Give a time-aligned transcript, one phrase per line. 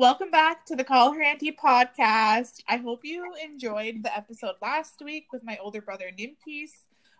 [0.00, 2.62] Welcome back to the Call Her Auntie podcast.
[2.66, 6.70] I hope you enjoyed the episode last week with my older brother Nimkis,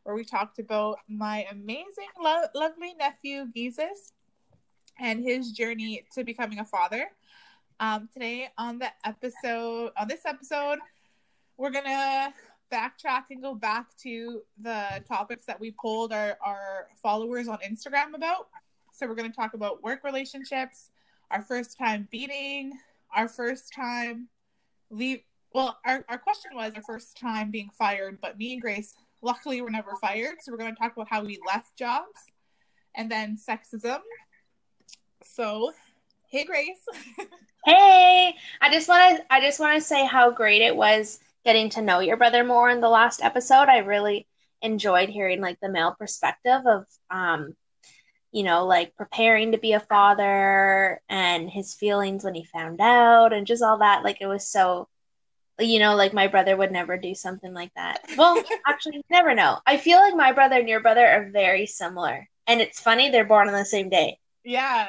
[0.04, 4.12] where we talked about my amazing, lo- lovely nephew Gizis
[4.98, 7.10] and his journey to becoming a father.
[7.80, 10.78] Um, today on the episode, on this episode,
[11.58, 12.32] we're gonna
[12.72, 18.14] backtrack and go back to the topics that we polled our, our followers on Instagram
[18.14, 18.48] about.
[18.94, 20.88] So we're gonna talk about work relationships,
[21.30, 22.72] our first time beading,
[23.14, 24.28] our first time
[24.90, 25.20] leave.
[25.52, 29.60] Well, our, our question was our first time being fired, but me and Grace luckily
[29.62, 30.36] were never fired.
[30.40, 32.20] So we're going to talk about how we left jobs
[32.94, 33.98] and then sexism.
[35.24, 35.72] So,
[36.30, 36.84] hey, Grace.
[37.66, 41.68] Hey, I just want to I just want to say how great it was getting
[41.70, 43.68] to know your brother more in the last episode.
[43.68, 44.26] I really
[44.62, 47.54] enjoyed hearing like the male perspective of um
[48.32, 53.32] you know, like preparing to be a father and his feelings when he found out
[53.32, 54.04] and just all that.
[54.04, 54.88] Like it was so
[55.58, 58.00] you know, like my brother would never do something like that.
[58.16, 59.58] Well, actually, you never know.
[59.66, 62.28] I feel like my brother and your brother are very similar.
[62.46, 64.18] And it's funny they're born on the same day.
[64.44, 64.88] yeah,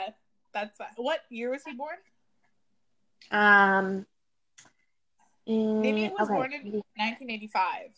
[0.54, 1.98] that's what year was he born?
[3.32, 4.06] Um
[5.78, 6.34] Maybe he mm, was okay.
[6.34, 6.62] born in
[6.96, 7.92] 1985.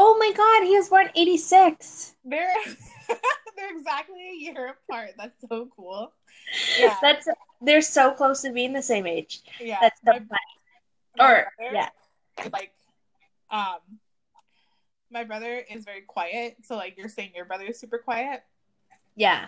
[0.00, 2.14] Oh my god, he was born 86.
[2.24, 2.52] They're
[3.56, 5.10] they're exactly a year apart.
[5.18, 6.12] That's so cool.
[6.78, 7.26] Yeah, That's
[7.60, 9.40] they're so close to being the same age.
[9.60, 9.78] yeah.
[9.80, 10.20] That's so my-
[11.18, 11.88] my Or brother- yeah.
[12.52, 12.72] like
[13.50, 13.78] um
[15.10, 18.42] my brother is very quiet so like you're saying your brother is super quiet
[19.16, 19.46] Yeah.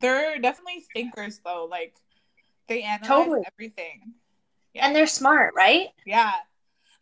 [0.00, 1.94] they're definitely thinkers though like
[2.68, 3.42] they analyze Totally.
[3.54, 4.12] everything
[4.74, 5.88] yeah And they're smart, right?
[6.04, 6.32] yeah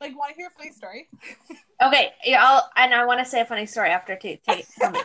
[0.01, 1.09] like want to hear a funny story
[1.83, 4.37] Okay, yeah, I'll and I want to say a funny story after too.
[4.47, 5.01] Take it from me.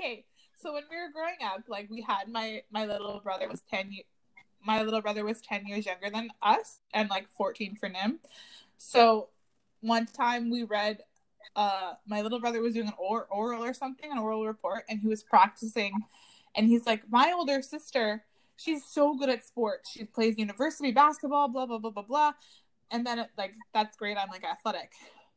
[0.00, 0.24] okay
[0.62, 3.90] so when we were growing up like we had my my little brother was 10
[4.64, 8.18] my little brother was 10 years younger than us and like 14 for nim
[8.78, 9.28] so
[9.80, 10.98] one time we read
[11.56, 15.00] uh my little brother was doing an or- oral or something an oral report and
[15.00, 15.92] he was practicing
[16.54, 18.24] and he's like my older sister
[18.56, 22.32] she's so good at sports she plays university basketball blah blah blah blah blah
[22.90, 24.92] and then it, like that's great i'm like athletic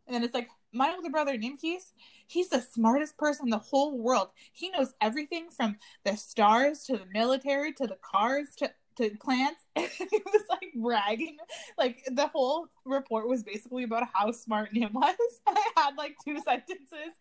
[0.07, 1.91] and then it's like my older brother Nimkis,
[2.27, 4.29] he's the smartest person in the whole world.
[4.51, 9.65] He knows everything from the stars to the military to the cars to to plants.
[9.75, 11.37] And he was like bragging,
[11.77, 15.15] like the whole report was basically about how smart Nim was.
[15.47, 17.13] I had like two sentences.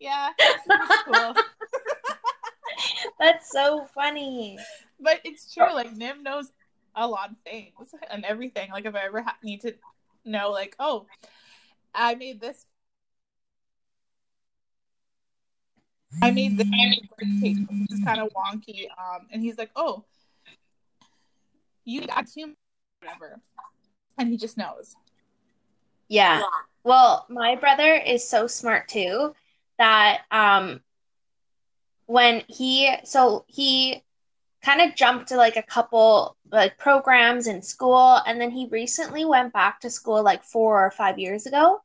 [0.00, 0.30] Yeah,
[1.06, 1.34] cool.
[3.20, 4.58] That's so funny.
[5.00, 5.72] But it's true.
[5.74, 6.52] Like Nim knows
[6.98, 8.70] a lot of things and everything.
[8.70, 9.74] Like if I ever ha- need to
[10.24, 11.06] know, like, oh,
[11.94, 12.66] I made this.
[16.22, 16.68] I made this
[17.40, 17.58] cake.
[17.90, 18.86] It's kind of wonky.
[18.98, 20.04] Um, and he's like, oh,
[21.84, 22.54] you got too
[23.00, 23.40] whatever,
[24.18, 24.96] and he just knows.
[26.08, 26.42] Yeah.
[26.84, 29.34] Well, my brother is so smart too
[29.78, 30.80] that um
[32.06, 34.02] when he so he
[34.62, 39.24] kind of jumped to like a couple like programs in school and then he recently
[39.24, 41.80] went back to school like 4 or 5 years ago.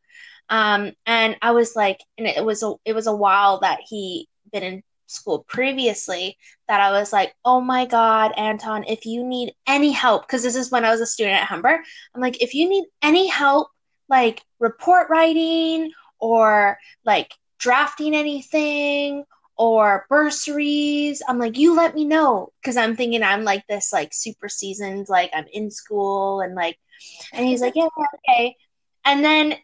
[0.49, 4.27] Um and I was like and it was a it was a while that he
[4.51, 9.53] been in school previously that I was like, "Oh my God, Anton, if you need
[9.67, 11.79] any help because this is when I was a student at Humber.
[12.15, 13.69] I'm like, if you need any help
[14.09, 19.25] like report writing or like drafting anything
[19.57, 21.21] or bursaries.
[21.27, 25.07] I'm like, you let me know because I'm thinking I'm like this like super seasoned,
[25.09, 26.77] like I'm in school and like,
[27.33, 27.87] and he's like, yeah,
[28.29, 28.55] okay.
[29.05, 29.55] And then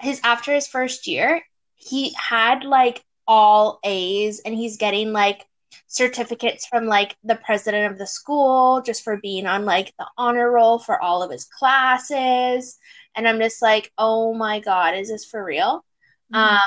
[0.00, 1.42] his after his first year,
[1.76, 5.44] he had like all A's and he's getting like
[5.86, 10.50] certificates from like the president of the school just for being on like the honor
[10.50, 12.78] roll for all of his classes
[13.14, 15.84] and I'm just like, oh my God, is this for real?
[16.32, 16.60] Um,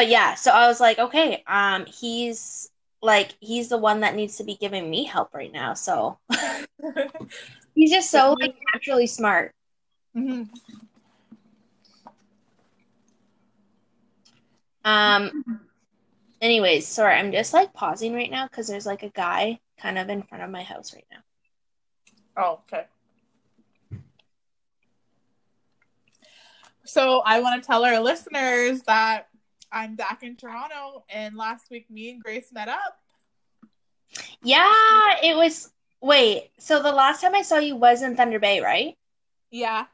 [0.00, 2.70] but yeah, so I was like, okay, um, he's
[3.02, 5.74] like, he's the one that needs to be giving me help right now.
[5.74, 6.18] So
[7.74, 9.52] he's just so like naturally smart.
[10.16, 10.48] Mhm.
[14.86, 15.44] Um,
[16.40, 20.08] anyways, sorry, I'm just like pausing right now because there's like a guy kind of
[20.08, 21.20] in front of my house right now.
[22.38, 22.86] Oh, okay.
[26.86, 29.26] So I want to tell our listeners that
[29.72, 32.98] I'm back in Toronto, and last week me and Grace met up.
[34.42, 35.70] Yeah, it was.
[36.02, 38.96] Wait, so the last time I saw you was in Thunder Bay, right?
[39.50, 39.86] Yeah.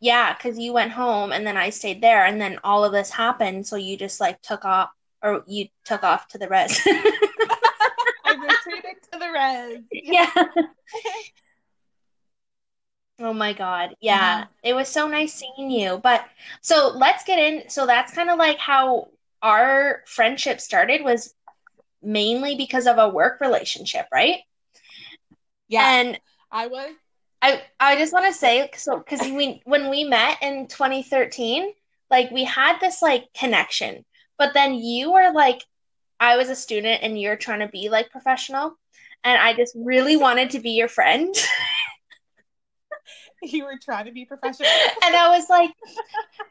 [0.00, 3.10] Yeah, because you went home and then I stayed there, and then all of this
[3.10, 3.66] happened.
[3.66, 4.90] So you just like took off,
[5.22, 6.80] or you took off to the res.
[6.86, 9.82] I retreated to the res.
[9.92, 10.30] yeah.
[13.20, 13.94] Oh my God.
[14.00, 14.44] Yeah.
[14.44, 14.48] Mhm.
[14.62, 15.98] It was so nice seeing you.
[15.98, 16.28] But
[16.60, 17.68] so let's get in.
[17.68, 19.08] So that's kind of like how
[19.42, 21.34] our friendship started was
[22.02, 24.40] mainly because of a work relationship, right?
[25.68, 26.00] Yeah.
[26.00, 26.20] And
[26.50, 26.92] I was.
[27.42, 31.72] I I just want to say so because we when we met in 2013,
[32.10, 34.04] like we had this like connection,
[34.38, 35.62] but then you were like
[36.20, 38.78] I was a student and you're trying to be like professional,
[39.24, 41.34] and I just really wanted to be your friend.
[43.52, 44.68] You were trying to be professional.
[45.04, 45.70] And I was like,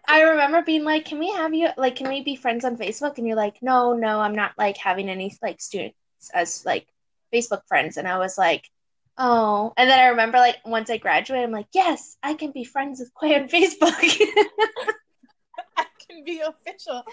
[0.07, 3.18] I remember being like, can we have you, like, can we be friends on Facebook?
[3.18, 5.98] And you're like, no, no, I'm not like having any like students
[6.34, 6.88] as like
[7.34, 7.98] Facebook friends.
[7.98, 8.69] And I was like,
[9.18, 9.74] oh.
[9.75, 13.00] And then I remember like once I graduated, I'm like, yes, I can be friends
[13.00, 13.98] with Quay on Facebook.
[15.78, 17.04] I can be official.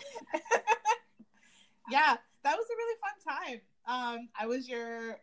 [1.90, 3.60] yeah, that was a really fun time.
[3.86, 5.18] Um, I was your,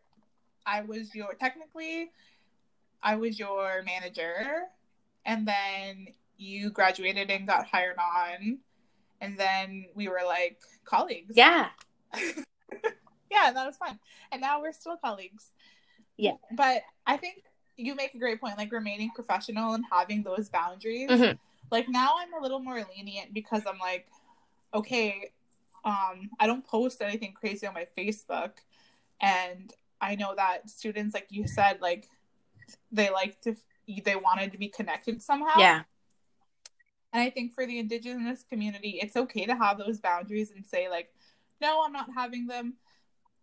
[0.66, 2.12] I was your technically,
[3.02, 4.64] I was your manager,
[5.26, 6.08] and then
[6.38, 8.60] you graduated and got hired on,
[9.22, 11.34] and then we were like colleagues.
[11.36, 11.70] yeah.
[13.32, 14.00] yeah, that was fun.
[14.32, 15.52] And now we're still colleagues.
[16.18, 16.36] Yeah.
[16.56, 17.44] But I think
[17.76, 21.10] you make a great point, like remaining professional and having those boundaries.
[21.10, 21.38] Mhm.
[21.70, 24.08] Like now I'm a little more lenient because I'm like,
[24.74, 25.32] okay,
[25.84, 28.52] um, I don't post anything crazy on my Facebook.
[29.22, 32.08] And I know that students, like you said, like
[32.92, 33.56] they like to
[34.04, 35.60] they wanted to be connected somehow.
[35.60, 35.84] Yeah.
[37.14, 40.90] And I think for the indigenous community, it's okay to have those boundaries and say
[40.90, 41.14] like,
[41.62, 42.76] no, I'm not having them,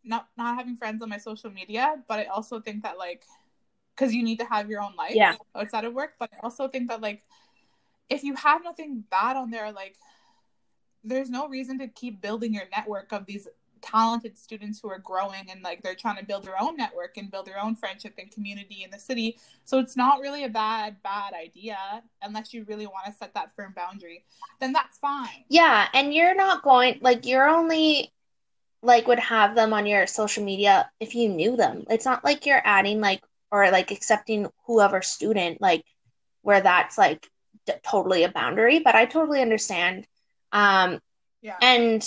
[0.05, 1.97] not not having friends on my social media.
[2.07, 3.25] But I also think that like,
[3.95, 5.37] because you need to have your own life Yeah.
[5.55, 6.15] outside of work.
[6.19, 7.25] But I also think that like,
[8.11, 9.97] if you have nothing bad on there, like,
[11.03, 13.49] there's no reason to keep building your network of these
[13.85, 17.31] talented students who are growing and like they're trying to build their own network and
[17.31, 20.97] build their own friendship and community in the city so it's not really a bad
[21.03, 21.77] bad idea
[22.23, 24.25] unless you really want to set that firm boundary
[24.61, 28.13] then that's fine Yeah, and you're not going like you're only
[28.83, 31.85] like would have them on your social media if you knew them.
[31.89, 35.85] It's not like you're adding like or like accepting whoever student like
[36.43, 37.29] where that's like
[37.67, 40.07] d- totally a boundary, but I totally understand.
[40.53, 41.01] Um
[41.43, 42.03] yeah and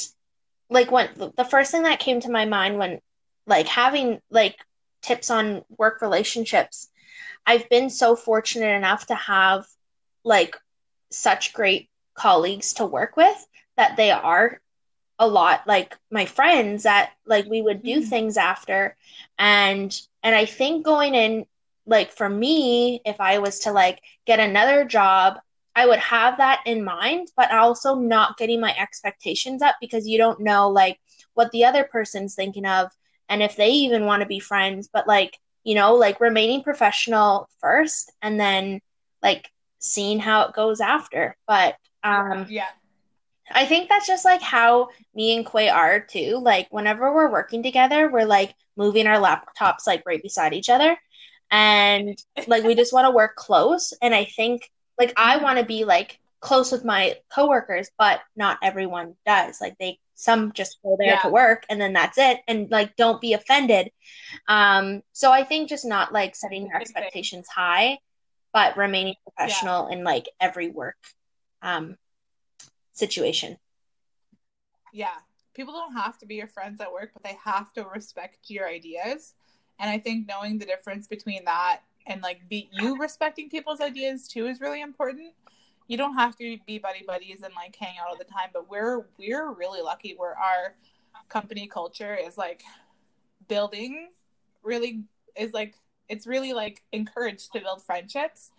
[0.69, 2.99] like when the first thing that came to my mind when
[3.45, 4.57] like having like
[5.01, 6.89] tips on work relationships,
[7.45, 9.65] I've been so fortunate enough to have
[10.23, 10.57] like
[11.11, 13.47] such great colleagues to work with
[13.77, 14.61] that they are
[15.19, 18.09] a lot like my friends that like we would do Mhm.
[18.09, 18.95] things after
[19.37, 21.45] and and I think going in
[21.85, 25.39] like for me if I was to like get another job
[25.77, 30.17] I would have that in mind, but also not getting my expectations up because you
[30.17, 30.99] don't know like
[31.35, 32.89] what the other person's thinking of
[33.29, 37.47] and if they even want to be friends, but like, you know, like remaining professional
[37.59, 38.81] first and then
[39.21, 41.37] like seeing how it goes after.
[41.45, 42.69] But um yeah
[43.51, 46.39] I think that's just like how me and Quay are too.
[46.41, 50.97] Like whenever we're working together, we're like moving our laptops like right beside each other.
[51.51, 52.17] And
[52.47, 53.93] like we just want to work close.
[54.01, 54.69] And I think
[54.99, 59.59] like I want to be like close with my coworkers, but not everyone does.
[59.61, 61.21] Like they some just go there Yeah.
[61.23, 62.39] to work and then that's it.
[62.47, 63.91] And like don't be offended.
[64.47, 67.99] Um, so I think just not like setting your expectations high,
[68.53, 70.97] but remaining professional in like every work
[71.61, 71.97] um
[72.93, 73.57] situation.
[74.93, 75.15] yeah
[75.53, 78.67] people don't have to be your friends at work but they have to respect your
[78.67, 79.33] ideas
[79.79, 84.27] and i think knowing the difference between that and like be you respecting people's ideas
[84.27, 85.33] too is really important.
[85.87, 88.69] You don't have to be buddy buddies and like hang out all the time but
[88.69, 90.75] we're we're really lucky where our
[91.29, 92.63] company culture is like
[93.47, 94.09] building
[94.63, 95.03] really
[95.37, 95.75] is like
[96.09, 98.51] it's really like encouraged to build friendships.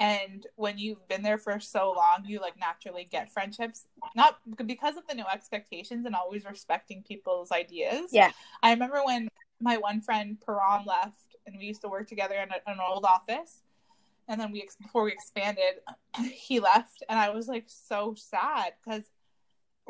[0.00, 3.86] And when you've been there for so long you like naturally get friendships.
[4.14, 8.10] Not because of the new expectations and always respecting people's ideas.
[8.12, 8.32] Yeah.
[8.62, 9.28] i remember when
[9.62, 13.04] my one friend Param left and we used to work together in a, an old
[13.04, 13.62] office.
[14.28, 15.80] And then we before we expanded
[16.30, 19.10] he left and i was like so sad because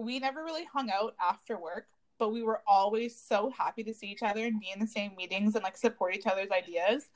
[0.01, 1.87] we never really hung out after work
[2.23, 5.11] but we were always so happy to see each other and be in the same
[5.17, 7.09] meetings and like support each other's ideas.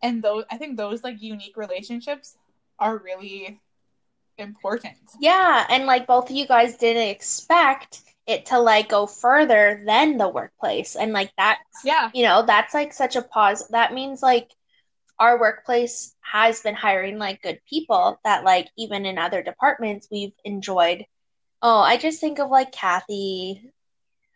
[0.00, 2.36] And those I think those like unique relationships
[2.78, 3.60] are really
[4.38, 4.96] important.
[5.20, 10.16] Yeah, and like both of you guys didn't expect it to like go further than
[10.16, 10.96] the workplace.
[10.96, 12.10] And like that Yeah.
[12.14, 13.68] you know, that's like such a pause.
[13.68, 14.50] That means like
[15.18, 20.32] our workplace has been hiring like good people that like even in other departments we've
[20.44, 21.04] enjoyed.
[21.60, 23.70] Oh, I just think of like Kathy.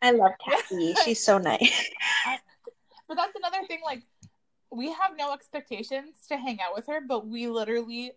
[0.02, 0.94] I love Kathy.
[1.04, 1.90] She's so nice.
[3.08, 4.02] But that's another thing like
[4.72, 8.10] we have no expectations to hang out with her, but we literally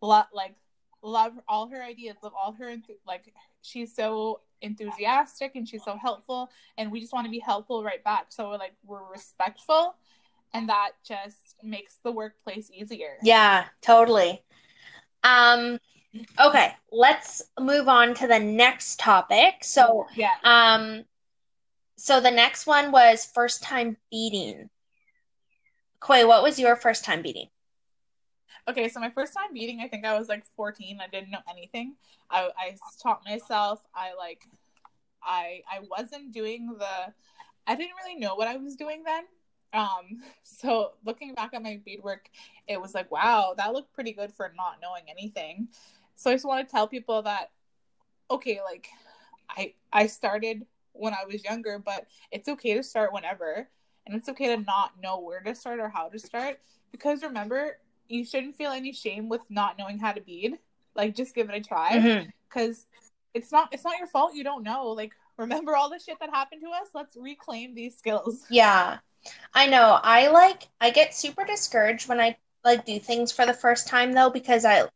[0.00, 0.54] lo- like
[1.02, 2.74] love all her ideas, love all her
[3.06, 7.84] like she's so enthusiastic and she's so helpful and we just want to be helpful
[7.84, 8.26] right back.
[8.30, 9.94] So we're like we're respectful
[10.54, 13.16] and that just makes the workplace easier.
[13.22, 14.42] Yeah, totally.
[15.22, 15.78] Um
[16.40, 19.62] okay, let's move on to the next topic.
[19.62, 20.32] So Yeah.
[20.42, 21.04] Um,
[21.96, 24.70] so the next one was first time beading.
[26.04, 27.48] Quay, what was your first time beading?
[28.68, 31.00] Okay, so my first time beading, I think I was like 14.
[31.00, 31.94] I didn't know anything.
[32.30, 33.82] I, I taught myself.
[33.94, 34.46] I like,
[35.22, 37.14] I I wasn't doing the,
[37.66, 39.24] I didn't really know what I was doing then.
[39.72, 42.28] Um, so looking back at my beadwork,
[42.66, 45.68] it was like, wow, that looked pretty good for not knowing anything.
[46.16, 47.50] So I just want to tell people that,
[48.30, 48.88] okay, like,
[49.48, 53.68] I I started when I was younger, but it's okay to start whenever,
[54.06, 56.60] and it's okay to not know where to start or how to start
[56.92, 60.58] because remember you shouldn't feel any shame with not knowing how to bead.
[60.94, 62.28] Like just give it a try mm-hmm.
[62.48, 62.86] because
[63.34, 64.88] it's not it's not your fault you don't know.
[64.88, 66.88] Like remember all the shit that happened to us?
[66.94, 68.44] Let's reclaim these skills.
[68.50, 68.98] Yeah,
[69.54, 69.98] I know.
[70.02, 74.12] I like I get super discouraged when I like do things for the first time
[74.12, 74.88] though because I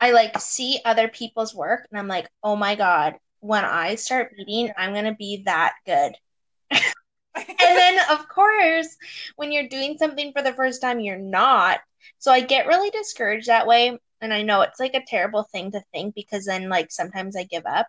[0.00, 4.34] I like see other people's work and I'm like, "Oh my God, when I start
[4.36, 6.16] beading, I'm gonna be that good."
[7.36, 8.96] And then, of course,
[9.36, 11.80] when you're doing something for the first time, you're not.
[12.18, 13.98] So I get really discouraged that way.
[14.20, 17.44] And I know it's like a terrible thing to think because then, like, sometimes I
[17.44, 17.86] give up.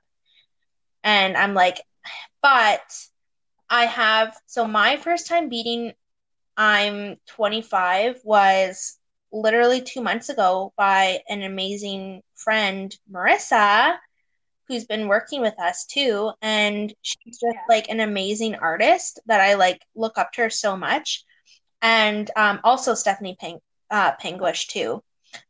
[1.03, 1.81] And I'm like,
[2.41, 2.81] but
[3.69, 5.93] I have, so my first time beading,
[6.57, 8.97] I'm 25, was
[9.31, 13.97] literally two months ago by an amazing friend, Marissa
[14.67, 17.61] who's been working with us too and she's just Yeah.
[17.69, 21.25] like an amazing artist that I like look up to her so much
[21.81, 23.59] and um, also Stephanie Peng
[23.93, 24.13] uh,
[24.69, 25.03] too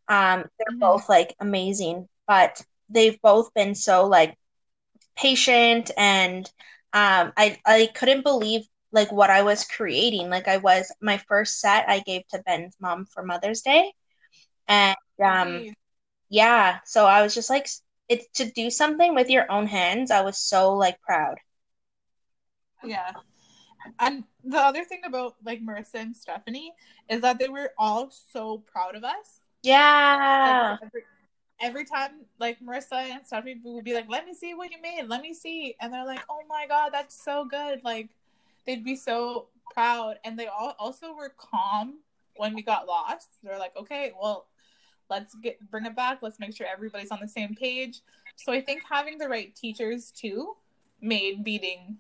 [0.10, 0.80] um, they're Mhm.
[0.82, 4.38] both like amazing but they've both been so like
[5.18, 6.48] patient and
[6.94, 11.60] um, I I couldn't believe like what I was creating like I was my first
[11.62, 13.94] set I gave to Ben's mom for Mother's Day
[14.68, 15.74] and um, Nice.
[16.30, 17.68] yeah, so I was just like,
[18.10, 20.12] it's to do something with your own hands.
[20.12, 21.38] I was so like proud.
[22.84, 23.14] Yeah.
[24.00, 26.74] And the other thing about like Marissa and Stephanie
[27.10, 29.42] is that they were all so proud of us.
[29.64, 30.78] Yeah.
[30.82, 31.04] Like, every,
[31.62, 35.08] every time, like Marissa and Stephanie would be like, "Let me see what you made.
[35.08, 38.10] Let me see," and they're like, "Oh my god, that's so good!" Like
[38.66, 42.00] they'd be so proud, and they all also were calm
[42.36, 43.30] when we got lost.
[43.44, 44.48] They're like, "Okay, well,
[45.10, 46.20] let's get bring it back.
[46.22, 48.02] Let's make sure everybody's on the same page."
[48.36, 50.56] So I think having the right teachers too
[51.02, 51.98] made beading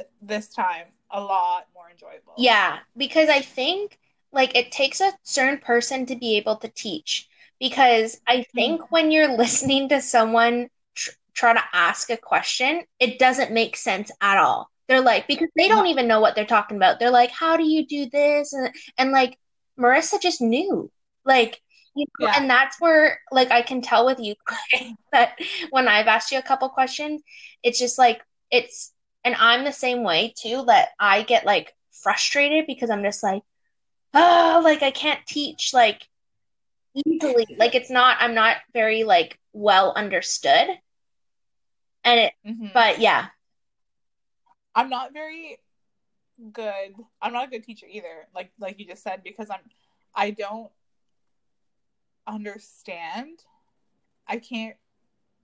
[0.00, 2.34] th- this time a lot more enjoyable.
[2.38, 3.98] Yeah, because I think
[4.32, 7.28] like it takes a certain person to be able to teach.
[7.58, 8.50] Because I mm-hmm.
[8.54, 13.76] think when you're listening to someone tr try to ask a question, it doesn't make
[13.76, 14.70] sense at all.
[14.88, 16.98] They're like, because they don't even know what they're talking about.
[16.98, 18.52] They're like, how do you do this?
[18.52, 19.38] And and like
[19.78, 20.90] Marissa just knew.
[21.24, 21.60] Like,
[21.94, 22.34] you know, Yeah.
[22.36, 24.34] and that's where like I can tell with you
[25.12, 25.38] that
[25.70, 27.22] when I've asked you a couple questions,
[27.62, 28.92] it's just like it's
[29.24, 33.42] and I'm the same way too, that I get like frustrated because I'm just like,
[34.14, 36.06] oh, like I can't teach like
[36.94, 37.46] easily.
[37.58, 40.68] Like it's not, I'm not very like well understood.
[42.04, 42.72] And it, Mhm.
[42.72, 43.26] but yeah,
[44.74, 45.58] I'm not very
[46.52, 46.94] good.
[47.20, 48.26] I'm not a good teacher either.
[48.34, 49.60] Like like you just said because I'm
[50.14, 50.70] I don't
[52.26, 53.44] understand.
[54.26, 54.76] I can't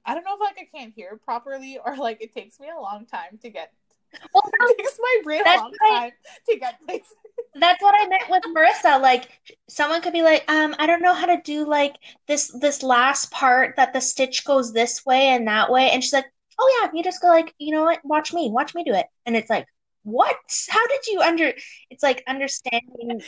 [0.07, 2.81] I don't know if like I can't hear properly or like it takes me a
[2.81, 3.73] long time to get
[4.35, 6.01] well, it takes my brain a long right.
[6.01, 6.11] time
[6.49, 7.13] to get places.
[7.55, 9.01] that's what I meant with Marissa.
[9.01, 9.29] Like
[9.69, 11.97] someone could be like, um, I don't know how to do like
[12.29, 15.91] this this last part that the stitch goes this way and that way.
[15.91, 16.27] And she's like,
[16.59, 19.07] Oh yeah, you just go like, you know what, watch me, watch me do it.
[19.27, 19.67] And it's like,
[20.05, 20.37] what?
[20.69, 21.53] How did you under
[21.91, 23.23] it's like understanding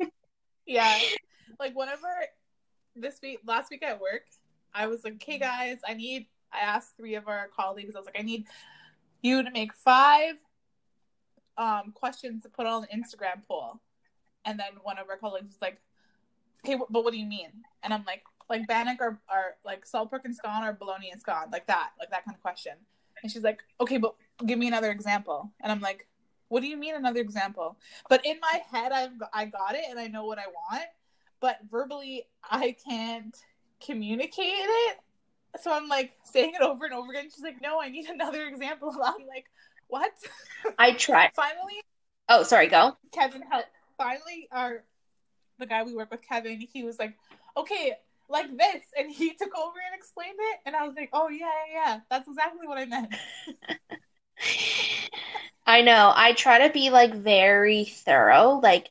[0.66, 0.98] Yeah.
[1.60, 2.08] Like whenever
[2.96, 4.22] this week last week at work,
[4.74, 7.94] I was like, "Okay guys, I need I asked three of our colleagues.
[7.94, 8.46] I was like, "I need
[9.22, 10.36] you to make five
[11.56, 13.80] um questions to put on an Instagram poll."
[14.44, 15.80] and then one of our colleagues was like,
[16.64, 17.50] "Okay, but what do you mean?"
[17.82, 21.20] And I'm like, "Like bannock or, or like salt pork and scone or bologna and
[21.20, 22.74] scone, like that, like that kind of question."
[23.22, 24.14] And she's like, "Okay, but
[24.46, 26.06] give me another example." And I'm like,
[26.48, 27.78] "What do you mean another example?"
[28.08, 30.84] But in my head, I've I got it and I know what I want,
[31.40, 33.36] but verbally, I can't
[33.84, 34.98] communicate it.
[35.60, 37.24] So I'm like saying it over and over again.
[37.24, 39.46] She's like, "No, I need another example." I'm like,
[39.88, 40.12] "What?"
[40.78, 41.30] I tried.
[41.34, 41.80] Finally,
[42.28, 42.96] Oh, sorry, go.
[43.12, 43.68] Kevin helped.
[43.98, 44.82] Finally, our
[45.58, 47.14] the guy we work with, Kevin, he was like,
[47.56, 47.92] "Okay,
[48.28, 51.50] like this," and he took over and explained it, and I was like, "Oh yeah,
[51.68, 52.00] yeah, yeah.
[52.10, 53.14] that's exactly what I meant."
[55.66, 56.12] I know.
[56.14, 58.60] I try to be like very thorough.
[58.62, 58.90] Like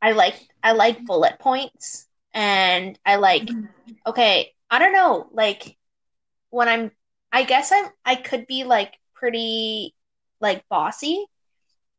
[0.00, 3.92] I like I like bullet points and I like mm-hmm.
[4.06, 5.76] okay, I don't know, like
[6.50, 6.90] when I'm
[7.32, 9.94] I guess I'm I could be like pretty
[10.40, 11.24] like bossy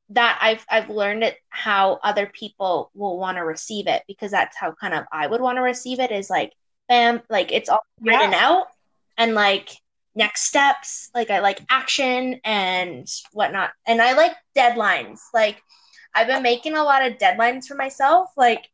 [0.09, 4.55] that I've I've learned it how other people will want to receive it because that's
[4.57, 6.53] how kind of I would want to receive it is like
[6.87, 8.67] bam like it's all written out
[9.17, 9.69] and like
[10.15, 15.61] next steps like I like action and whatnot and I like deadlines like
[16.13, 18.69] I've been making a lot of deadlines for myself like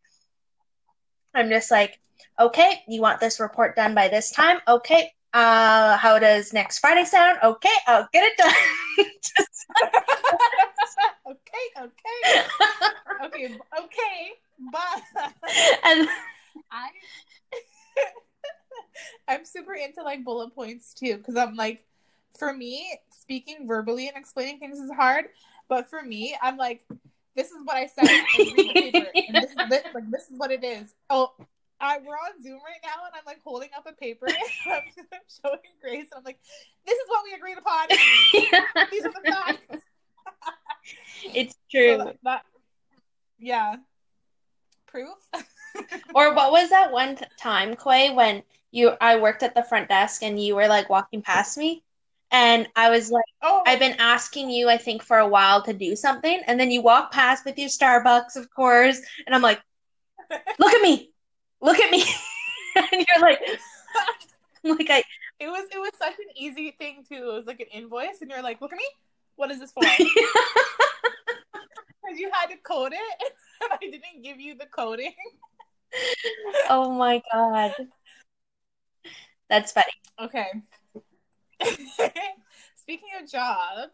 [1.33, 1.99] I'm just like
[2.39, 4.59] okay you want this report done by this time?
[4.67, 7.37] Okay uh how does next Friday sound?
[7.43, 8.53] Okay I'll get it done.
[9.21, 9.65] Just-
[11.27, 12.43] okay, okay,
[13.25, 14.31] okay, okay,
[14.71, 15.03] but
[15.83, 16.09] and
[16.71, 16.89] I
[19.27, 21.85] I'm super into like bullet points too because I'm like
[22.37, 25.25] for me speaking verbally and explaining things is hard
[25.67, 26.81] but for me I'm like
[27.39, 30.23] this is what I said and read the paper and this is this, like this
[30.29, 30.93] is what it is.
[31.09, 31.31] Oh
[31.79, 35.05] I, we're on Zoom right now and I'm like holding up a paper and I'm,
[35.13, 36.39] I'm showing Grace and I'm like
[36.85, 37.87] this is what we agreed upon.
[38.91, 39.85] These are the facts.
[41.35, 41.97] It's so true.
[41.97, 42.41] that, that
[43.37, 43.75] yeah.
[44.87, 45.17] Proof?
[46.15, 49.89] Or what was that one t- time, Quay, when you I worked at the front
[49.89, 51.83] desk and you were like walking past me,
[52.31, 55.73] and I was like, oh I've been asking you, I think, for a while to
[55.73, 59.61] do something, and then you walk past with your Starbucks, of course, and I'm like,
[60.59, 61.11] look at me,
[61.61, 62.03] look at me,
[62.75, 63.39] and you're like,
[64.63, 65.03] like I,
[65.39, 67.29] It was it was such an easy thing too.
[67.29, 68.87] It was like an invoice, and you're like, "Look at me.
[69.35, 70.07] What is this for?" Because
[72.17, 75.13] you had to code it, and I didn't give you the coding.
[76.69, 77.73] oh my God,
[79.49, 79.93] that's funny.
[80.21, 80.47] Okay.
[82.75, 83.93] Speaking of jobs,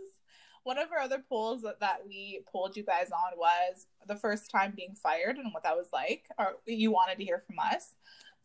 [0.64, 4.50] one of our other polls that, that we polled you guys on was the first
[4.50, 7.94] time being fired and what that was like, or you wanted to hear from us.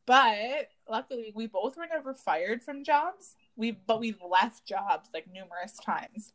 [0.07, 3.37] But luckily, we both were never fired from jobs.
[3.57, 6.33] We but we left jobs like numerous times.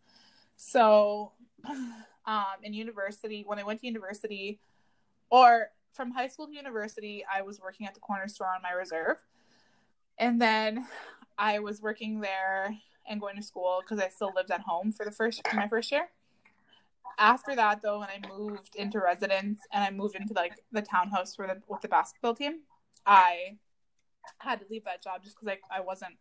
[0.55, 1.33] So,
[2.25, 4.59] um, in university, when I went to university,
[5.29, 8.71] or from high school to university, I was working at the corner store on my
[8.71, 9.17] reserve,
[10.17, 10.87] and then
[11.37, 12.75] I was working there
[13.07, 15.67] and going to school because I still lived at home for the first for my
[15.67, 16.07] first year.
[17.17, 21.35] After that, though, when I moved into residence and I moved into like the townhouse
[21.35, 22.61] for the with the basketball team,
[23.05, 23.57] I
[24.39, 26.15] had to leave that job just because I, I wasn't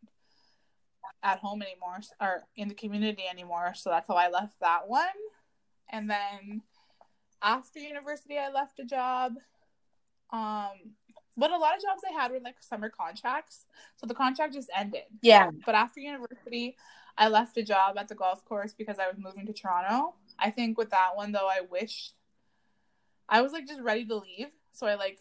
[1.23, 3.73] at home anymore or in the community anymore.
[3.75, 5.07] So that's how I left that one.
[5.91, 6.63] And then
[7.43, 9.35] after university, I left a job.
[10.31, 10.97] Um,
[11.37, 13.67] but a lot of jobs I had were like summer contracts,
[13.97, 15.03] so the contract just ended.
[15.23, 16.77] Yeah, But after university,
[17.17, 20.15] I left a job at the golf course because I was moving to Toronto.
[20.39, 22.15] I think with that one though, I wished
[23.29, 25.19] I was like just ready to leave, so I like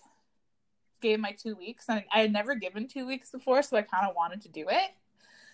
[1.01, 4.07] gave my two weeks, and I had never given two weeks before, so I kind
[4.07, 4.91] of wanted to do it.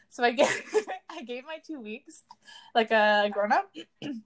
[0.09, 0.63] So I gave
[1.09, 2.23] I gave my two weeks
[2.73, 4.21] like a grown up, and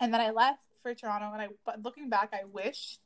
[0.00, 1.30] then I left for Toronto.
[1.32, 2.98] And I but looking back, I wish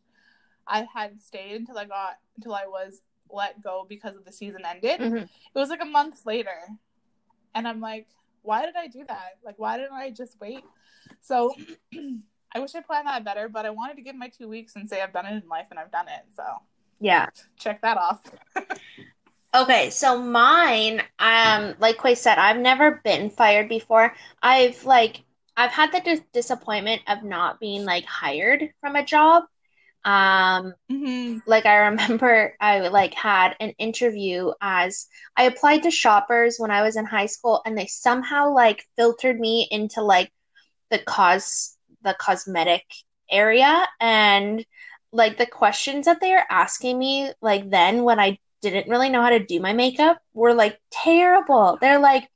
[0.70, 3.02] I had stayed until I got until I was
[3.32, 5.22] let go because of the season ended Mhm.
[5.54, 6.58] it was like a month later
[7.54, 8.06] and i'm like
[8.42, 10.64] why did i do that like why didn't i just wait
[11.20, 11.54] so
[12.54, 14.88] i wish i planned that better but i wanted to give my two weeks and
[14.88, 16.42] say i've done it in life and i've done it so
[17.00, 17.28] yeah.
[17.58, 18.22] check that off
[19.54, 24.14] Okay, so mine, um, like Quay said, I've never been fired before.
[24.42, 25.22] I've like,
[25.56, 29.44] I've had the dis disappointment of not being like hired from a job.
[30.04, 31.38] Um, mm-hmm.
[31.46, 36.82] like I remember I like had an interview as I applied to Shoppers when I
[36.82, 40.32] was in high school, and they somehow like filtered me into like
[40.90, 42.84] the cos the cosmetic
[43.30, 44.64] area, and
[45.12, 49.22] like the questions that they were asking me like then when I didn't really know
[49.22, 51.78] how to do my makeup were like terrible.
[51.80, 52.28] They're like,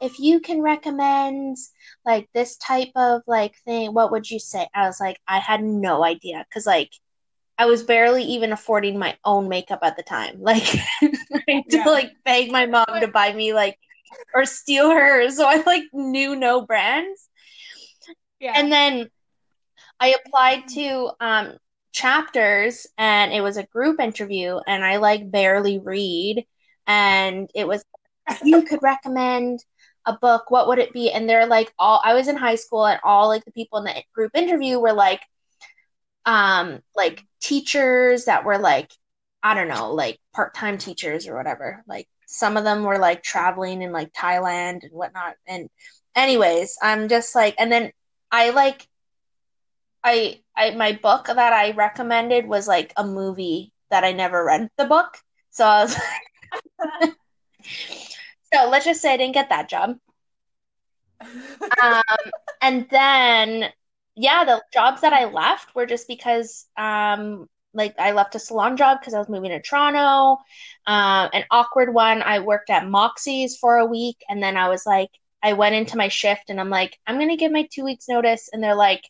[0.00, 1.56] if you can recommend
[2.04, 4.66] like this type of like thing, what would you say?
[4.74, 6.90] I was like, I had no idea because like
[7.60, 10.40] I was barely even affording my own makeup at the time.
[10.40, 10.64] Like
[11.70, 11.84] to Yeah.
[11.86, 13.78] like beg my mom to buy me like
[14.34, 15.36] or steal hers.
[15.38, 17.28] So I like knew no brands.
[18.40, 18.56] Yeah.
[18.56, 19.10] And then
[20.00, 21.58] I applied to um
[21.92, 26.46] chapters and it was a group interview and I like barely read
[26.86, 27.84] and it was
[28.28, 29.64] if you could recommend
[30.06, 31.10] a book, what would it be?
[31.10, 33.84] And they're like all I was in high school and all like the people in
[33.84, 35.20] the group interview were like
[36.26, 38.90] um like teachers that were like
[39.42, 41.82] I don't know, like part-time teachers or whatever.
[41.88, 45.34] Like some of them were like traveling in like Thailand and whatnot.
[45.46, 45.70] And
[46.14, 47.92] anyways, I'm just like and then
[48.30, 48.86] I like
[50.04, 54.68] I I my book that I recommended was like a movie that I never read
[54.76, 55.16] the book.
[55.50, 57.14] So I was like
[58.52, 59.96] so let's just say I didn't get that job.
[61.82, 62.02] Um,
[62.62, 63.70] and then
[64.16, 68.76] yeah, the jobs that I left were just because um like I left a salon
[68.76, 70.42] job because I was moving to Toronto.
[70.86, 74.84] Um, an awkward one, I worked at Moxie's for a week and then I was
[74.86, 75.10] like
[75.42, 78.50] I went into my shift and I'm like, I'm gonna give my two weeks notice
[78.52, 79.04] and they're like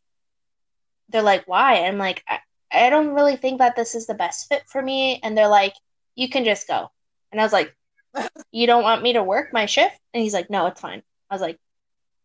[1.10, 1.84] they're like, why?
[1.84, 2.38] I'm like, I,
[2.72, 5.20] I don't really think that this is the best fit for me.
[5.22, 5.74] And they're like,
[6.14, 6.90] you can just go.
[7.32, 7.74] And I was like,
[8.52, 9.98] you don't want me to work my shift?
[10.14, 11.02] And he's like, no, it's fine.
[11.28, 11.58] I was like,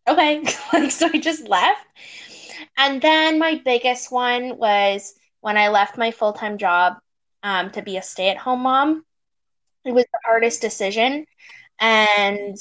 [0.08, 0.44] okay.
[0.72, 1.84] like, so I just left.
[2.76, 6.94] And then my biggest one was when I left my full-time job
[7.42, 9.04] um, to be a stay-at-home mom.
[9.84, 11.26] It was the hardest decision.
[11.80, 12.56] And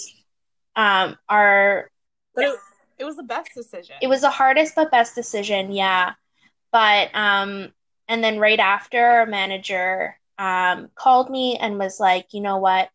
[0.75, 1.89] um, our
[2.33, 2.59] but it,
[2.99, 3.95] it was the best decision.
[4.01, 6.13] it was the hardest but best decision, yeah.
[6.71, 7.71] But um
[8.07, 12.89] and then right after our manager um called me and was like, "You know what?"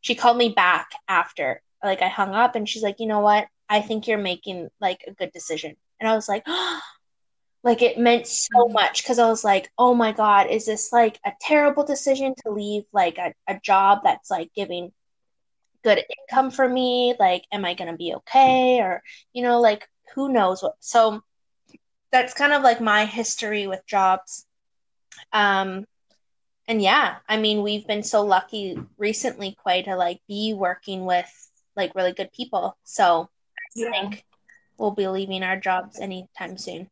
[0.00, 1.62] She called me back after.
[1.82, 3.46] Like I hung up and she's like, "You know what?
[3.68, 6.44] I think you're making like a good decision." And I was like,
[7.64, 8.72] like it meant so Mhm.
[8.72, 12.50] much because I was like, "Oh my God, is this like a terrible decision to
[12.52, 14.92] leave like a, a job that's like giving
[15.84, 17.14] good income for me?
[17.18, 18.80] Like, am I gonna be okay?
[18.80, 20.76] Or, you know, like who knows what.
[20.80, 21.22] So
[22.12, 24.46] that's kind of like my history with jobs.
[25.32, 25.86] Um,
[26.68, 31.30] and yeah, I mean, we've been so lucky recently, quite to like be working with
[31.76, 32.76] like really good people.
[32.84, 34.24] So I think
[34.78, 36.88] we'll be leaving our jobs anytime soon.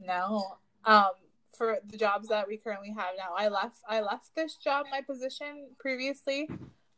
[0.00, 0.58] No.
[0.84, 1.10] Um,
[1.56, 5.00] for the jobs that we currently have now, I left I left this job, my
[5.00, 6.48] position previously,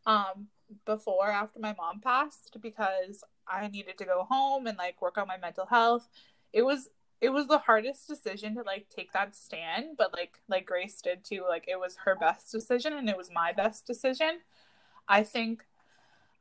[0.07, 0.49] um,
[0.85, 5.27] before after my mom passed because I needed to go home and like work on
[5.27, 6.09] my mental health.
[6.53, 6.89] It was
[7.21, 11.25] it was the hardest decision to like take that stand, but like like Grace did
[11.25, 14.41] too, like it was her best decision and it was my best decision.
[15.09, 15.65] I think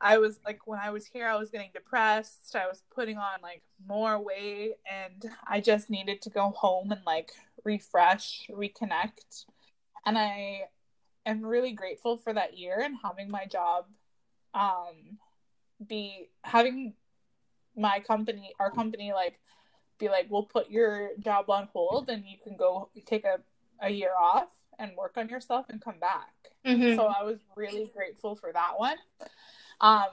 [0.00, 2.56] I was like when I was here, I was getting depressed.
[2.56, 7.02] I was putting on like more weight, and I just needed to go home and
[7.04, 7.32] like
[7.64, 9.44] refresh, reconnect.
[10.06, 10.62] And I
[11.26, 13.86] am really grateful for that year and having my job,
[14.54, 15.18] um,
[15.86, 16.94] be having
[17.76, 19.38] my company, our company, like
[19.98, 23.40] be like, we'll put your job on hold, and you can go take a
[23.82, 26.32] a year off and work on yourself and come back.
[26.66, 26.96] Mhm.
[26.96, 28.96] So I was really grateful for that one.
[29.80, 30.06] Um,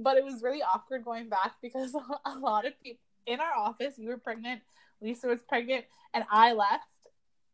[0.00, 1.94] but it was really awkward going back because
[2.26, 4.60] a lot of people in our office, you were pregnant,
[5.00, 6.84] Lisa was pregnant, and I left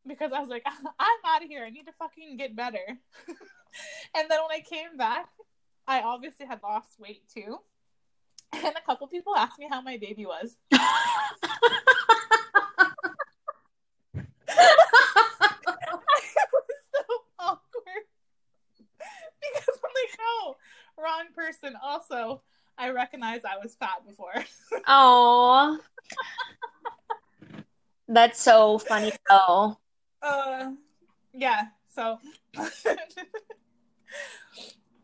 [0.06, 1.64] because I was like, I'm out of here.
[1.64, 2.84] I need to fucking get better.
[3.28, 5.28] and then when I came back,
[5.86, 7.58] I obviously had lost weight too.
[8.52, 10.56] And a couple people asked me how my baby was.
[10.72, 10.78] it
[16.52, 17.02] was so
[17.38, 18.04] awkward
[19.40, 20.56] because I'm like, no,
[21.02, 21.74] wrong person.
[21.82, 22.42] Also,
[22.78, 24.34] I recognize I was fat before.
[24.86, 25.78] Oh,
[28.08, 29.76] that's so funny though.
[30.22, 30.70] uh,
[31.32, 31.64] yeah.
[31.94, 32.18] So,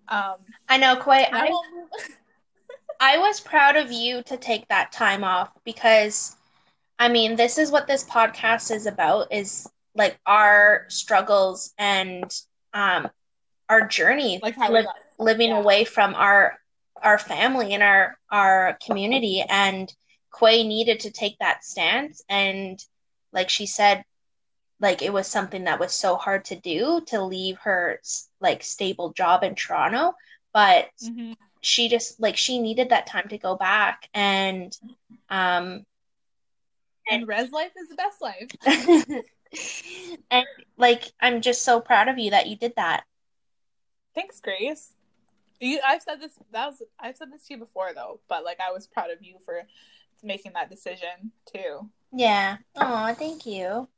[0.09, 0.37] um,
[0.69, 1.33] I know, quite.
[1.33, 1.89] I I won't move.
[3.01, 6.37] I was proud of you to take that time off because
[6.99, 12.33] I mean, this is what this podcast is about is like our struggles and
[12.75, 13.09] um
[13.69, 14.95] our journey like how we got.
[15.19, 15.59] Living yeah.
[15.59, 16.59] away from our
[17.03, 19.93] our family and our our community and
[20.39, 22.79] Quay needed to take that stance and
[23.33, 24.05] like she said
[24.81, 28.01] like it was something that was so hard to do to leave her
[28.41, 30.15] like stable job in Toronto
[30.53, 31.37] but Mhm.
[31.63, 34.77] she just like she needed that time to go back and
[35.31, 35.85] um
[37.09, 38.51] And res life is the best life.
[40.31, 43.05] and like I'm just so proud of you that you did that.
[44.15, 44.96] Thanks, Grace.
[45.61, 46.39] You, I've said this.
[46.53, 48.21] That was I've said this to you before, though.
[48.29, 49.63] But like, I was proud of you for
[50.23, 51.91] making that decision too.
[52.13, 52.59] Yeah.
[52.77, 53.89] Oh, thank you.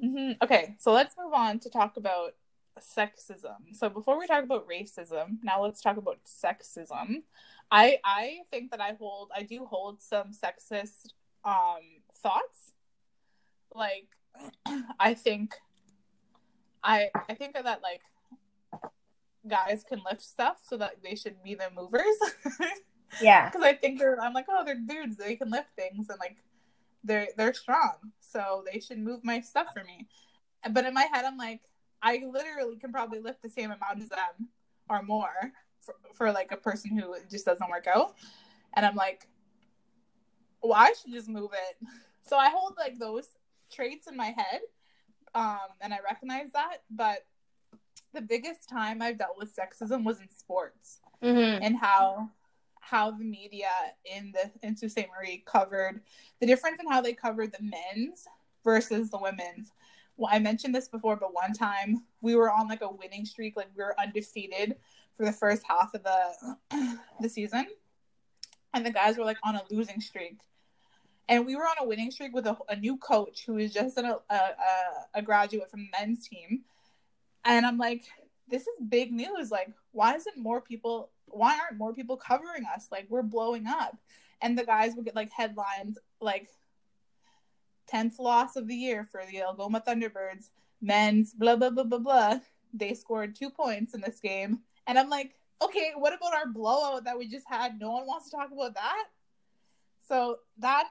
[0.00, 2.34] hmm Okay, so let's move on to talk about
[2.80, 3.74] sexism.
[3.74, 7.22] So before we talk about racism, now let's talk about sexism.
[7.70, 11.08] I I think that I hold I do hold some sexist
[11.44, 11.80] um
[12.16, 12.72] thoughts.
[13.74, 14.08] Like
[14.98, 15.54] I think
[16.82, 18.02] I I think that like
[19.48, 22.16] guys can lift stuff so that they should be the movers.
[23.20, 23.48] Yeah.
[23.48, 26.36] Because I think they're I'm like, oh they're dudes, they can lift things and like
[27.04, 27.96] they're they're strong.
[28.20, 30.08] So they should move my stuff for me.
[30.70, 31.60] But in my head I'm like,
[32.02, 34.48] I literally can probably lift the same amount as them
[34.88, 38.14] or more for, for like a person who just doesn't work out.
[38.74, 39.28] And I'm like,
[40.62, 41.86] well, I should just move it.
[42.22, 43.26] So I hold like those
[43.70, 44.60] traits in my head.
[45.34, 46.78] Um, and I recognize that.
[46.90, 47.24] But
[48.12, 51.62] the biggest time I've dealt with sexism was in sports Mm-hmm.
[51.62, 52.30] and how
[52.80, 53.68] how the media
[54.04, 55.06] in the in Sault Ste.
[55.16, 56.00] Marie covered
[56.40, 58.26] the difference in how they covered the men's
[58.64, 59.70] versus the women's.
[60.16, 63.56] Well, I mentioned this before, but one time we were on like a winning streak,
[63.56, 64.76] like we were undefeated
[65.16, 67.66] for the first half of the the season,
[68.74, 70.40] and the guys were like on a losing streak.
[71.28, 73.96] And we were on a winning streak with a, a new coach who is just
[73.96, 74.40] an, a, a,
[75.14, 76.62] a graduate from the men's team.
[77.44, 78.04] And I'm like,
[78.48, 79.50] this is big news.
[79.50, 82.88] Like, why isn't more people, why aren't more people covering us?
[82.90, 83.96] Like, we're blowing up.
[84.40, 86.48] And the guys would get like headlines like
[87.92, 90.50] 10th loss of the year for the Algoma Thunderbirds,
[90.80, 92.38] men's, blah, blah, blah, blah, blah.
[92.74, 94.60] They scored two points in this game.
[94.86, 97.78] And I'm like, okay, what about our blowout that we just had?
[97.78, 99.04] No one wants to talk about that.
[100.08, 100.90] So that's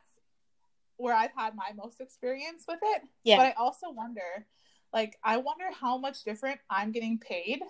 [0.98, 3.02] where I've had my most experience with it.
[3.24, 3.38] Yeah.
[3.38, 4.46] But I also wonder,
[4.93, 7.62] like, I wonder how much different I'm getting paid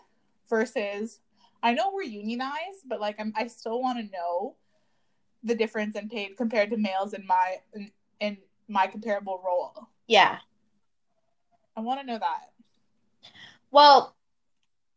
[0.50, 1.20] versus
[1.64, 4.56] I know we're unionized, but like I'm I still want to know
[5.44, 9.88] the difference in paid compared to males in my in, in my comparable role.
[10.08, 10.38] Yeah.
[11.76, 12.52] I want to know that.
[13.72, 14.16] Well,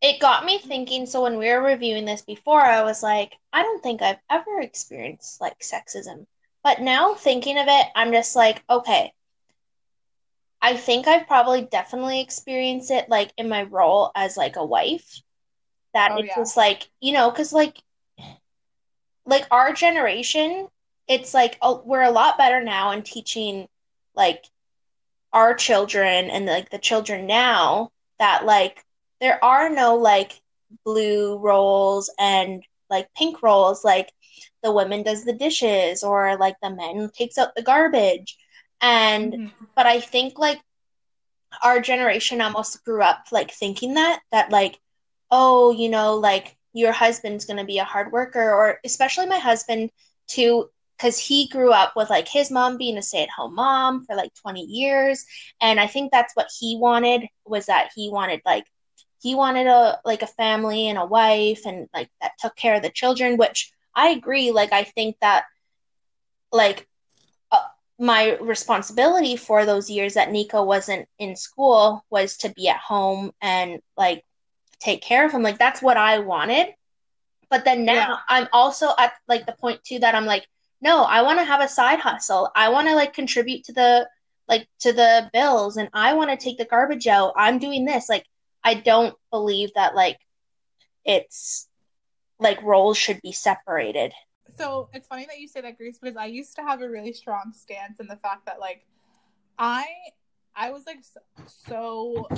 [0.00, 1.06] it got me thinking.
[1.06, 4.60] So when we were reviewing this before, I was like, I don't think I've ever
[4.60, 6.26] experienced like sexism.
[6.62, 9.12] But now thinking of it, I'm just like, okay,
[10.64, 15.20] I think I've probably definitely experienced it like in my role as like a wife.
[15.94, 16.34] That Oh, it's yeah.
[16.34, 17.82] just like, you know, because like
[19.26, 20.68] like our generation,
[21.08, 23.68] it's like oh, we're a lot better now in teaching
[24.14, 24.44] like
[25.32, 28.84] our children and like the children now that like
[29.20, 30.40] there are no like
[30.84, 34.12] blue roles and like pink roles like
[34.62, 38.38] the woman does the dishes or like the men takes out the garbage
[38.80, 39.52] and Mhm.
[39.76, 40.60] but I think like
[41.62, 44.78] our generation almost grew up like thinking that that like
[45.30, 49.90] oh you know like your husband's gonna be a hard worker or especially my husband
[50.26, 54.32] too because he grew up with like his mom being a stay-at-home mom for like
[54.34, 55.24] 20 years
[55.60, 58.66] and I think that's what he wanted was that he wanted like
[59.22, 62.82] he wanted a like a family and a wife and like that took care of
[62.82, 65.44] the children which I agree like I think that
[66.52, 66.86] like
[68.04, 73.32] my responsibility for those years that Nico wasn't in school was to be at home
[73.40, 74.24] and like
[74.78, 75.42] take care of him.
[75.42, 76.68] Like that's what I wanted.
[77.50, 78.16] But then now Yeah.
[78.28, 80.46] I'm also at like the point too that I'm like,
[80.82, 82.50] no, I want to have a side hustle.
[82.54, 84.08] I want to like contribute to the
[84.48, 87.32] like to the bills and I want to take the garbage out.
[87.36, 88.08] I'm doing this.
[88.08, 88.26] Like
[88.62, 90.18] I don't believe that like
[91.04, 91.68] it's
[92.38, 94.12] like roles should be separated.
[94.56, 97.12] So it's funny that you say that, Grace, because I used to have a really
[97.12, 98.86] strong stance in the fact that like
[99.58, 99.84] I
[100.54, 102.28] I was like so, so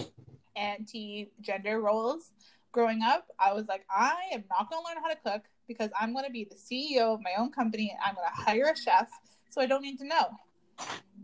[0.57, 2.33] anti gender roles
[2.73, 3.27] growing up.
[3.39, 6.45] I was like, I am not gonna learn how to cook because I'm gonna be
[6.45, 9.11] the CEO of my own company and I'm gonna hire a chef,
[9.51, 10.31] so I don't need to know.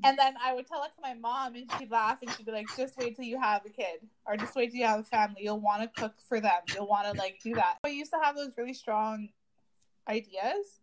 [0.05, 2.53] And then I would tell it to my mom, and she'd laugh and she'd be
[2.53, 5.05] like, "Just wait till you have a kid, or just wait till you have a
[5.05, 5.43] family.
[5.43, 6.61] You'll want to cook for them.
[6.75, 9.29] You'll want to like do that." I used to have those really strong
[10.09, 10.81] ideas,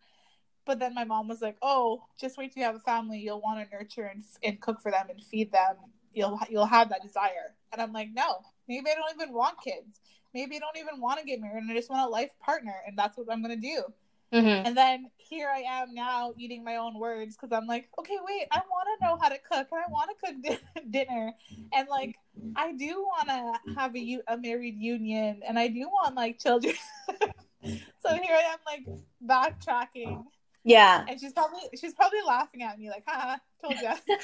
[0.70, 3.18] but then my mom was like, "Oh, just wait till you have a family.
[3.18, 5.78] You'll want to nurture and, and cook for them and feed them.
[6.14, 10.00] You'll you'll have that desire." And I'm like, "No, maybe I don't even want kids.
[10.32, 12.76] Maybe I don't even want to get married, and I just want a life partner,
[12.86, 13.84] and that's what I'm gonna do."
[14.32, 14.68] Mm-hmm.
[14.68, 18.46] And then here I am now eating my own words because I'm like, okay, wait,
[18.52, 21.34] I want to know how to cook and I want to cook di- dinner.
[21.74, 22.16] And like,
[22.56, 26.38] I do want to have a, u- a married union and I do want like
[26.38, 26.76] children.
[27.64, 28.86] so here I am like
[29.26, 30.26] backtracking
[30.70, 31.06] Yeah.
[31.08, 33.96] and she's probably, she's probably laughing at me like, haha, told ya.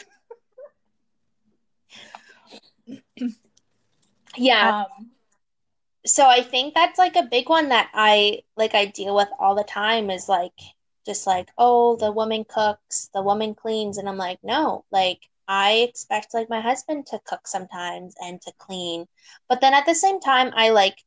[4.38, 4.84] Yeah.
[4.84, 5.12] Um,
[6.06, 9.56] so I think that's like a big one that I like I deal with all
[9.56, 10.60] the time is like
[11.06, 15.88] just like, oh, the woman cooks, the woman cleans, and I'm like, no, like I
[15.90, 19.08] expect like my husband to cook sometimes and to clean.
[19.48, 20.98] But then at the same time, I like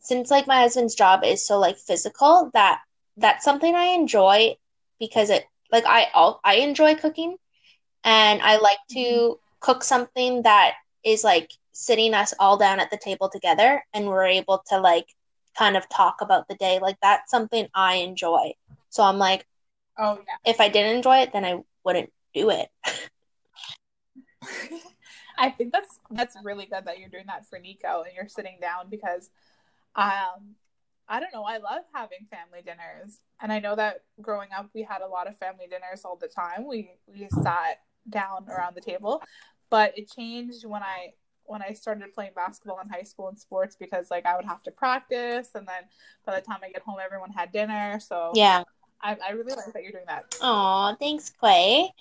[0.00, 2.80] since like my husband's job is so like physical that
[3.18, 4.56] that's something I enjoy
[4.98, 7.36] because it like I all I enjoy cooking
[8.04, 9.32] and I like to mm-hmm.
[9.60, 14.24] cook something that is like sitting us all down at the table together and we're
[14.24, 15.06] able to like
[15.56, 16.78] kind of talk about the day.
[16.80, 18.52] Like that's something I enjoy.
[18.90, 19.46] So I'm like,
[19.98, 20.50] oh yeah.
[20.50, 22.68] If I didn't enjoy it, then I wouldn't do it.
[25.38, 28.58] I think that's that's really good that you're doing that for Nico and you're sitting
[28.60, 29.30] down because
[29.94, 30.54] um
[31.08, 33.20] I don't know, I love having family dinners.
[33.40, 36.28] And I know that growing up we had a lot of family dinners all the
[36.28, 36.66] time.
[36.66, 39.22] We we sat down around the table.
[39.70, 41.12] But it changed when I
[41.44, 44.62] when I started playing basketball in high school and sports because like I would have
[44.64, 45.84] to practice and then
[46.26, 48.00] by the time I get home everyone had dinner.
[48.00, 48.64] So Yeah.
[49.00, 50.34] I, I really like that you're doing that.
[50.42, 51.92] Oh, thanks, Clay.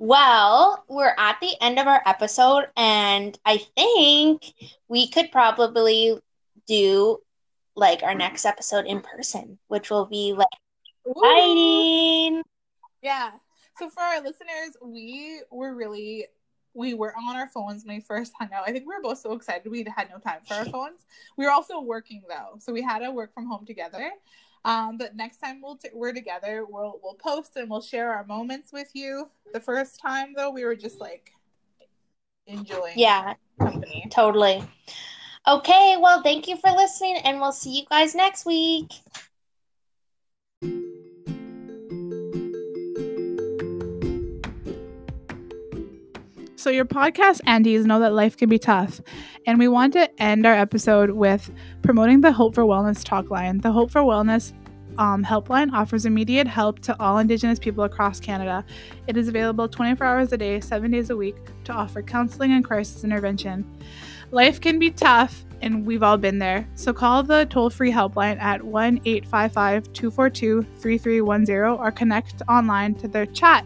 [0.00, 4.54] Well, we're at the end of our episode, and I think
[4.88, 6.18] we could probably
[6.66, 7.18] do
[7.76, 10.48] like our next episode in person, which will be like
[11.06, 12.42] exciting.
[13.02, 13.30] Yeah.
[13.78, 16.26] So for our listeners, we were really
[16.74, 18.62] we were on our phones when we first hung out.
[18.66, 21.04] I think we were both so excited we had no time for our phones.
[21.36, 24.10] We were also working though, so we had to work from home together.
[24.64, 28.24] Um, but next time we'll t- we're together, we'll we'll post and we'll share our
[28.24, 29.30] moments with you.
[29.52, 31.32] The first time though, we were just like
[32.46, 34.06] enjoying yeah company.
[34.10, 34.62] Totally.
[35.48, 38.92] Okay, well, thank you for listening, and we'll see you guys next week.
[46.56, 49.00] So, your podcast aunties know that life can be tough,
[49.46, 51.50] and we want to end our episode with
[51.80, 53.58] promoting the Hope for Wellness talk line.
[53.58, 54.52] The Hope for Wellness
[54.98, 58.62] um, helpline offers immediate help to all Indigenous people across Canada.
[59.06, 62.62] It is available 24 hours a day, seven days a week, to offer counseling and
[62.62, 63.64] crisis intervention.
[64.32, 66.68] Life can be tough, and we've all been there.
[66.76, 73.08] So call the toll free helpline at 1 855 242 3310 or connect online to
[73.08, 73.64] their chat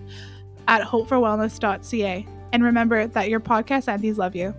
[0.67, 2.27] at hopeforwellness.ca.
[2.53, 4.55] And remember that your podcast aunties love you.